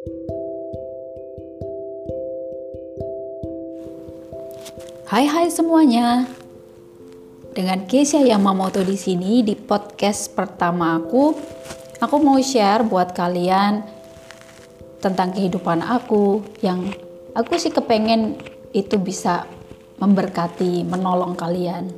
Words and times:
Hai 0.00 0.08
hai 5.28 5.52
semuanya. 5.52 6.24
Dengan 7.52 7.84
Kesia 7.84 8.24
Yamamoto 8.24 8.80
di 8.80 8.96
sini 8.96 9.44
di 9.44 9.52
podcast 9.52 10.32
pertama 10.32 10.96
aku, 10.96 11.36
aku 12.00 12.16
mau 12.16 12.40
share 12.40 12.88
buat 12.88 13.12
kalian 13.12 13.84
tentang 15.04 15.36
kehidupan 15.36 15.84
aku 15.84 16.48
yang 16.64 16.88
aku 17.36 17.60
sih 17.60 17.68
kepengen 17.68 18.40
itu 18.72 18.96
bisa 18.96 19.44
memberkati, 20.00 20.80
menolong 20.88 21.36
kalian. 21.36 21.92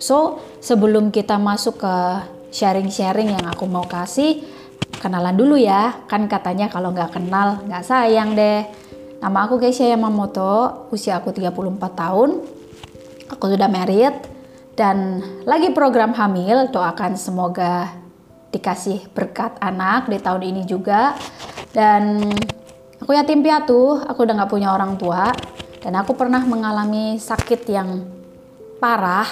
So, 0.00 0.40
sebelum 0.64 1.12
kita 1.12 1.36
masuk 1.36 1.84
ke 1.84 2.24
sharing-sharing 2.56 3.36
yang 3.36 3.44
aku 3.44 3.68
mau 3.68 3.84
kasih, 3.84 4.56
kenalan 4.98 5.34
dulu 5.34 5.54
ya. 5.54 6.04
Kan 6.10 6.26
katanya 6.26 6.68
kalau 6.68 6.90
nggak 6.92 7.14
kenal 7.14 7.62
nggak 7.64 7.84
sayang 7.86 8.34
deh. 8.34 8.66
Nama 9.18 9.38
aku 9.50 9.58
Keisha 9.58 9.82
Yamamoto, 9.82 10.86
usia 10.94 11.18
aku 11.18 11.34
34 11.34 11.58
tahun. 11.90 12.38
Aku 13.34 13.44
sudah 13.50 13.66
married 13.66 14.14
dan 14.78 15.18
lagi 15.42 15.74
program 15.74 16.14
hamil. 16.14 16.70
Doakan 16.70 17.18
semoga 17.18 17.98
dikasih 18.54 19.10
berkat 19.10 19.58
anak 19.58 20.06
di 20.06 20.22
tahun 20.22 20.42
ini 20.54 20.62
juga. 20.70 21.18
Dan 21.74 22.30
aku 23.02 23.10
yatim 23.10 23.42
piatu, 23.42 23.98
aku 24.06 24.22
udah 24.22 24.34
nggak 24.38 24.50
punya 24.54 24.70
orang 24.70 24.94
tua. 24.94 25.34
Dan 25.82 25.98
aku 25.98 26.14
pernah 26.14 26.42
mengalami 26.46 27.18
sakit 27.18 27.60
yang 27.66 28.06
parah. 28.78 29.26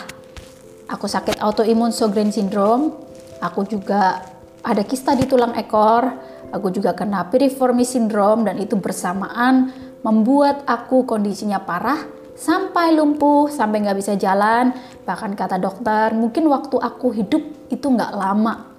Aku 0.90 1.06
sakit 1.06 1.38
autoimun 1.42 1.94
Sjogren 1.94 2.34
syndrome. 2.34 2.90
Aku 3.38 3.62
juga 3.62 4.35
ada 4.64 4.82
kista 4.86 5.12
di 5.18 5.28
tulang 5.28 5.56
ekor 5.58 6.36
Aku 6.54 6.70
juga 6.70 6.94
kena 6.94 7.26
piriformi 7.26 7.82
sindrom 7.82 8.46
dan 8.46 8.60
itu 8.62 8.78
bersamaan 8.78 9.74
membuat 10.06 10.62
aku 10.68 11.02
kondisinya 11.02 11.58
parah 11.58 12.06
sampai 12.38 12.94
lumpuh, 12.94 13.50
sampai 13.50 13.82
nggak 13.82 13.98
bisa 13.98 14.14
jalan. 14.14 14.70
Bahkan 15.02 15.34
kata 15.34 15.58
dokter, 15.58 16.14
mungkin 16.14 16.46
waktu 16.46 16.78
aku 16.78 17.10
hidup 17.10 17.42
itu 17.72 17.86
nggak 17.86 18.12
lama. 18.14 18.70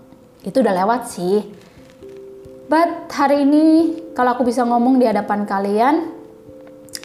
Itu 0.48 0.64
udah 0.64 0.74
lewat 0.86 1.02
sih. 1.12 1.44
But 2.68 3.12
hari 3.12 3.44
ini 3.44 3.66
kalau 4.16 4.36
aku 4.40 4.48
bisa 4.48 4.64
ngomong 4.64 5.00
di 5.00 5.08
hadapan 5.08 5.44
kalian, 5.44 5.96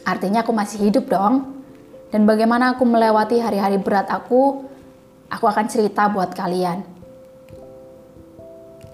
artinya 0.07 0.47
aku 0.47 0.55
masih 0.55 0.87
hidup 0.87 1.11
dong. 1.11 1.59
Dan 2.07 2.29
bagaimana 2.29 2.77
aku 2.77 2.85
melewati 2.85 3.41
hari-hari 3.41 3.81
berat 3.81 4.05
aku, 4.07 4.63
aku 5.27 5.45
akan 5.49 5.65
cerita 5.65 6.07
buat 6.13 6.31
kalian. 6.37 6.92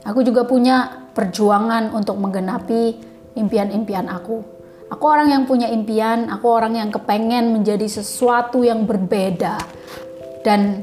Aku 0.10 0.26
juga 0.26 0.42
punya 0.42 1.06
perjuangan 1.14 1.94
untuk 1.94 2.18
menggenapi 2.18 2.98
impian-impian 3.38 4.10
aku. 4.10 4.42
Aku 4.90 5.04
orang 5.06 5.30
yang 5.30 5.46
punya 5.46 5.70
impian, 5.70 6.34
aku 6.34 6.50
orang 6.50 6.74
yang 6.74 6.90
kepengen 6.90 7.54
menjadi 7.54 7.86
sesuatu 7.86 8.66
yang 8.66 8.90
berbeda. 8.90 9.62
Dan 10.42 10.82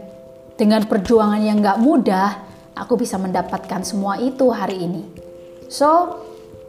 dengan 0.54 0.86
perjuangan 0.86 1.42
yang 1.42 1.58
gak 1.58 1.82
mudah, 1.82 2.38
aku 2.78 2.94
bisa 2.94 3.18
mendapatkan 3.18 3.82
semua 3.82 4.22
itu 4.22 4.46
hari 4.54 4.86
ini. 4.86 5.02
So, 5.66 6.22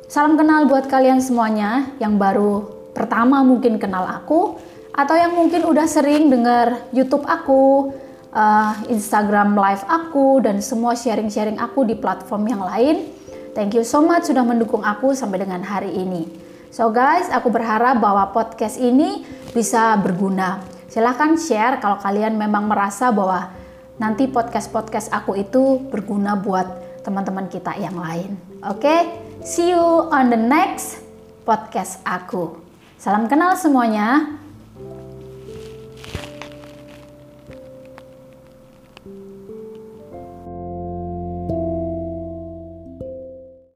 salam 0.10 0.34
kenal 0.34 0.66
buat 0.66 0.90
kalian 0.90 1.22
semuanya 1.22 1.94
yang 2.02 2.18
baru 2.18 2.74
pertama 2.98 3.46
mungkin 3.46 3.78
kenal 3.78 4.02
aku, 4.10 4.58
atau 4.98 5.14
yang 5.14 5.38
mungkin 5.38 5.62
udah 5.62 5.86
sering 5.86 6.34
dengar 6.34 6.90
YouTube 6.90 7.22
aku, 7.30 7.94
uh, 8.34 8.74
Instagram 8.88 9.56
live 9.56 9.84
aku, 9.88 10.42
dan 10.44 10.60
semua 10.64 10.96
sharing-sharing 10.98 11.60
aku 11.60 11.84
di 11.88 11.96
platform 11.96 12.48
yang 12.48 12.64
lain. 12.64 13.12
Thank 13.58 13.74
you 13.74 13.82
so 13.82 14.06
much 14.06 14.30
sudah 14.30 14.46
mendukung 14.46 14.86
aku 14.86 15.18
sampai 15.18 15.42
dengan 15.42 15.66
hari 15.66 15.90
ini. 15.90 16.30
So 16.70 16.94
guys, 16.94 17.32
aku 17.34 17.50
berharap 17.50 17.98
bahwa 17.98 18.30
podcast 18.30 18.78
ini 18.78 19.26
bisa 19.56 19.98
berguna. 19.98 20.62
Silahkan 20.88 21.34
share 21.40 21.82
kalau 21.82 21.98
kalian 21.98 22.38
memang 22.38 22.70
merasa 22.70 23.10
bahwa 23.10 23.50
nanti 23.98 24.30
podcast-podcast 24.30 25.10
aku 25.10 25.42
itu 25.42 25.82
berguna 25.90 26.38
buat 26.38 27.02
teman-teman 27.02 27.50
kita 27.50 27.74
yang 27.82 27.98
lain. 27.98 28.38
Oke, 28.68 28.84
okay? 28.84 29.00
see 29.42 29.74
you 29.74 29.82
on 30.14 30.30
the 30.30 30.38
next 30.38 31.02
podcast 31.48 31.98
aku. 32.06 32.60
Salam 33.00 33.26
kenal 33.32 33.58
semuanya. 33.58 34.38